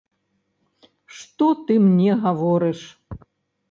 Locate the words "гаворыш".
2.27-2.79